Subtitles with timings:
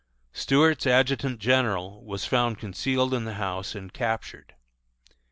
[0.33, 4.55] Stuart's adjutant general was found concealed in the house and captured.